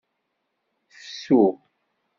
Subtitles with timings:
[1.01, 1.41] Fsu.